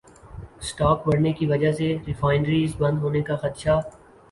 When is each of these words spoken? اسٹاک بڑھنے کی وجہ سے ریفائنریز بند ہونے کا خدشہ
اسٹاک 0.61 1.05
بڑھنے 1.07 1.33
کی 1.33 1.45
وجہ 1.45 1.71
سے 1.71 1.93
ریفائنریز 2.07 2.75
بند 2.79 3.01
ہونے 3.01 3.21
کا 3.21 3.35
خدشہ 3.35 3.79